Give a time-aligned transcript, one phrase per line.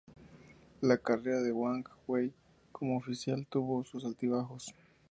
[0.81, 2.33] La carrera de Wang Wei
[2.71, 4.73] como oficial tuvo sus altibajos.